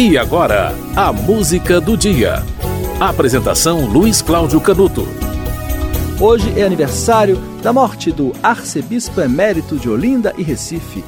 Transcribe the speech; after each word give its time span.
E 0.00 0.16
agora, 0.16 0.72
a 0.94 1.12
música 1.12 1.80
do 1.80 1.96
dia. 1.96 2.44
Apresentação 3.00 3.84
Luiz 3.84 4.22
Cláudio 4.22 4.60
Canuto. 4.60 5.08
Hoje 6.20 6.56
é 6.56 6.62
aniversário 6.62 7.36
da 7.64 7.72
morte 7.72 8.12
do 8.12 8.32
arcebispo 8.40 9.20
emérito 9.20 9.76
de 9.76 9.90
Olinda 9.90 10.32
e 10.38 10.44
Recife, 10.44 11.04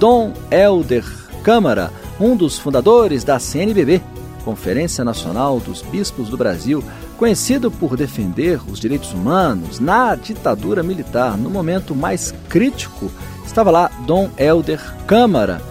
Dom 0.00 0.32
Helder 0.50 1.04
Câmara, 1.44 1.92
um 2.18 2.34
dos 2.34 2.58
fundadores 2.58 3.22
da 3.22 3.38
CNBB, 3.38 4.02
Conferência 4.44 5.04
Nacional 5.04 5.60
dos 5.60 5.80
Bispos 5.80 6.28
do 6.28 6.36
Brasil, 6.36 6.82
conhecido 7.16 7.70
por 7.70 7.96
defender 7.96 8.60
os 8.68 8.80
direitos 8.80 9.12
humanos 9.12 9.78
na 9.78 10.16
ditadura 10.16 10.82
militar. 10.82 11.38
No 11.38 11.48
momento 11.48 11.94
mais 11.94 12.34
crítico, 12.48 13.08
estava 13.46 13.70
lá 13.70 13.88
Dom 14.04 14.28
Helder 14.36 14.80
Câmara, 15.06 15.62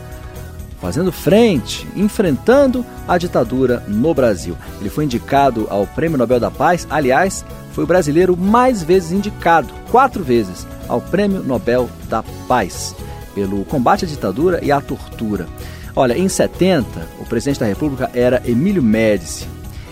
fazendo 0.82 1.12
frente, 1.12 1.88
enfrentando 1.96 2.84
a 3.08 3.18
ditadura 3.18 3.84
no 3.88 4.14
Brasil. 4.14 4.58
Ele 4.80 4.90
foi 4.90 5.06
indicado 5.06 5.68
ao 5.70 5.86
Prêmio 5.86 6.18
Nobel 6.18 6.40
da 6.40 6.50
Paz, 6.50 6.88
aliás, 6.90 7.46
foi 7.72 7.84
o 7.84 7.88
brasileiro 7.88 8.36
mais 8.36 8.82
vezes 8.82 9.12
indicado, 9.12 9.70
quatro 9.92 10.24
vezes, 10.24 10.68
ao 10.88 11.00
Prêmio 11.00 11.44
Nobel 11.44 11.88
da 12.10 12.24
Paz, 12.48 12.96
pelo 13.36 13.64
combate 13.66 14.06
à 14.06 14.08
ditadura 14.08 14.60
e 14.64 14.72
à 14.72 14.82
tortura. 14.82 15.48
Olha, 15.96 16.18
em 16.18 16.28
70, 16.28 16.86
o 17.20 17.26
presidente 17.26 17.60
da 17.60 17.66
República 17.68 18.10
era 18.14 18.42
Emílio 18.44 18.82
Médici, 18.82 19.48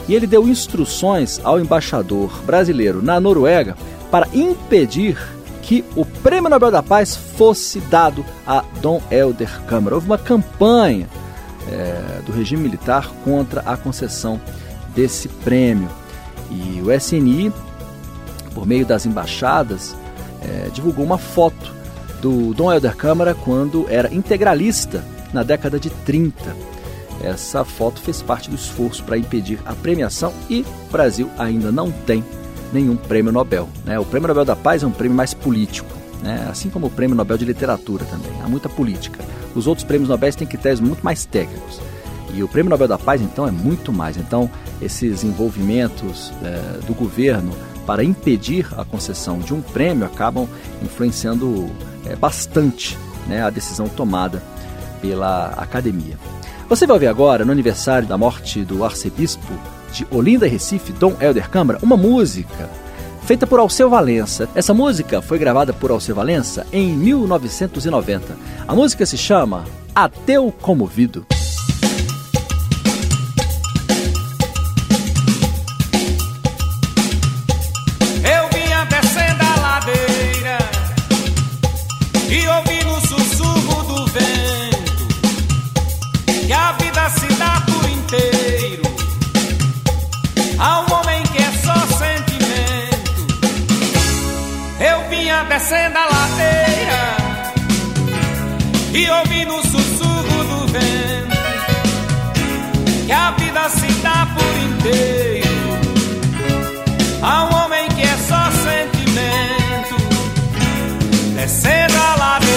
e 0.07 0.15
ele 0.15 0.25
deu 0.25 0.47
instruções 0.47 1.39
ao 1.43 1.59
embaixador 1.59 2.41
brasileiro 2.43 3.01
na 3.01 3.19
Noruega 3.19 3.77
para 4.09 4.27
impedir 4.33 5.15
que 5.61 5.83
o 5.95 6.05
Prêmio 6.05 6.49
Nobel 6.49 6.71
da 6.71 6.81
Paz 6.81 7.15
fosse 7.15 7.79
dado 7.81 8.25
a 8.45 8.63
Dom 8.81 9.01
Helder 9.11 9.61
Câmara. 9.63 9.95
Houve 9.95 10.07
uma 10.07 10.17
campanha 10.17 11.07
é, 11.71 12.21
do 12.25 12.31
regime 12.31 12.63
militar 12.63 13.09
contra 13.23 13.61
a 13.61 13.77
concessão 13.77 14.39
desse 14.95 15.27
prêmio. 15.27 15.89
E 16.49 16.81
o 16.81 16.91
SNI, 16.91 17.51
por 18.53 18.65
meio 18.65 18.85
das 18.85 19.05
embaixadas, 19.05 19.95
é, 20.41 20.69
divulgou 20.73 21.05
uma 21.05 21.17
foto 21.17 21.73
do 22.21 22.53
Dom 22.53 22.71
Helder 22.71 22.95
Câmara 22.95 23.33
quando 23.33 23.85
era 23.89 24.13
integralista 24.13 25.03
na 25.33 25.43
década 25.43 25.79
de 25.79 25.89
30. 25.89 26.55
Essa 27.21 27.65
foto 27.65 28.01
fez 28.01 28.21
parte 28.21 28.49
do 28.49 28.55
esforço 28.55 29.03
para 29.03 29.17
impedir 29.17 29.59
a 29.65 29.73
premiação 29.73 30.33
e 30.49 30.61
o 30.61 30.91
Brasil 30.91 31.29
ainda 31.37 31.71
não 31.71 31.91
tem 31.91 32.23
nenhum 32.71 32.95
prêmio 32.95 33.31
Nobel. 33.31 33.69
Né? 33.85 33.99
O 33.99 34.05
Prêmio 34.05 34.27
Nobel 34.27 34.45
da 34.45 34.55
Paz 34.55 34.83
é 34.83 34.87
um 34.87 34.91
prêmio 34.91 35.15
mais 35.15 35.33
político, 35.33 35.89
né? 36.21 36.47
assim 36.49 36.69
como 36.69 36.87
o 36.87 36.89
Prêmio 36.89 37.15
Nobel 37.15 37.37
de 37.37 37.45
Literatura 37.45 38.05
também. 38.05 38.31
Há 38.43 38.47
muita 38.47 38.69
política. 38.69 39.23
Os 39.55 39.67
outros 39.67 39.85
prêmios 39.85 40.09
Nobel 40.09 40.33
têm 40.33 40.47
critérios 40.47 40.79
muito 40.79 41.03
mais 41.03 41.25
técnicos. 41.25 41.79
E 42.33 42.43
o 42.43 42.47
Prêmio 42.47 42.69
Nobel 42.69 42.87
da 42.87 42.97
Paz, 42.97 43.21
então, 43.21 43.47
é 43.47 43.51
muito 43.51 43.91
mais. 43.91 44.15
Então, 44.15 44.49
esses 44.81 45.23
envolvimentos 45.23 46.31
é, 46.43 46.85
do 46.85 46.93
governo 46.93 47.51
para 47.85 48.03
impedir 48.03 48.67
a 48.77 48.85
concessão 48.85 49.39
de 49.39 49.53
um 49.53 49.61
prêmio 49.61 50.05
acabam 50.05 50.47
influenciando 50.83 51.67
é, 52.05 52.15
bastante 52.15 52.97
né, 53.27 53.41
a 53.41 53.49
decisão 53.49 53.87
tomada 53.87 54.43
pela 55.01 55.47
academia. 55.57 56.17
Você 56.67 56.85
vai 56.85 56.93
ouvir 56.93 57.07
agora, 57.07 57.43
no 57.43 57.51
aniversário 57.51 58.07
da 58.07 58.15
morte 58.15 58.63
do 58.63 58.85
arcebispo 58.85 59.53
de 59.91 60.07
Olinda 60.11 60.47
Recife, 60.47 60.93
Dom 60.93 61.15
Helder 61.19 61.49
Câmara, 61.49 61.79
uma 61.81 61.97
música 61.97 62.69
feita 63.23 63.45
por 63.45 63.59
Alceu 63.59 63.89
Valença. 63.89 64.49
Essa 64.55 64.73
música 64.73 65.21
foi 65.21 65.37
gravada 65.37 65.71
por 65.71 65.91
Alceu 65.91 66.15
Valença 66.15 66.65
em 66.71 66.95
1990. 66.95 68.35
A 68.67 68.73
música 68.73 69.05
se 69.05 69.17
chama 69.17 69.65
Ateu 69.93 70.51
Comovido. 70.51 71.25
Descendo 95.59 95.97
a 95.97 96.05
ladeira 96.05 97.17
e 98.93 99.09
ouvindo 99.09 99.55
o 99.55 99.61
sussurro 99.61 100.43
do 100.45 100.67
vento 100.71 101.37
que 103.05 103.11
a 103.11 103.31
vida 103.31 103.69
se 103.69 103.91
dá 104.01 104.25
por 104.33 104.57
inteiro. 104.57 105.49
A 107.21 107.43
um 107.43 107.55
homem 107.55 107.89
que 107.89 108.03
é 108.03 108.17
só 108.27 108.49
sentimento 108.51 109.97
descendo 111.35 111.97
a 111.97 112.15
ladeira, 112.15 112.48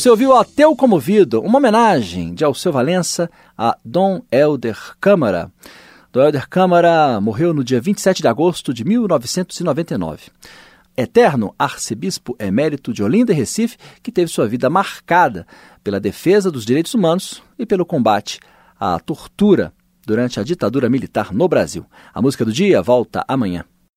Você 0.00 0.08
ouviu 0.08 0.34
Ateu 0.34 0.74
Comovido, 0.74 1.42
uma 1.42 1.58
homenagem 1.58 2.32
de 2.32 2.42
Alceu 2.42 2.72
Valença 2.72 3.30
a 3.56 3.76
Dom 3.84 4.22
Helder 4.32 4.96
Câmara. 4.98 5.52
Dom 6.10 6.22
Helder 6.22 6.48
Câmara 6.48 7.20
morreu 7.20 7.52
no 7.52 7.62
dia 7.62 7.82
27 7.82 8.22
de 8.22 8.26
agosto 8.26 8.72
de 8.72 8.82
1999. 8.82 10.30
Eterno 10.96 11.54
arcebispo 11.58 12.34
emérito 12.38 12.94
de 12.94 13.02
Olinda 13.02 13.30
e 13.30 13.36
Recife, 13.36 13.76
que 14.02 14.10
teve 14.10 14.32
sua 14.32 14.48
vida 14.48 14.70
marcada 14.70 15.46
pela 15.84 16.00
defesa 16.00 16.50
dos 16.50 16.64
direitos 16.64 16.94
humanos 16.94 17.42
e 17.58 17.66
pelo 17.66 17.84
combate 17.84 18.40
à 18.80 18.98
tortura 18.98 19.70
durante 20.06 20.40
a 20.40 20.42
ditadura 20.42 20.88
militar 20.88 21.30
no 21.30 21.46
Brasil. 21.46 21.84
A 22.14 22.22
música 22.22 22.42
do 22.42 22.52
dia 22.54 22.80
volta 22.80 23.22
amanhã. 23.28 23.66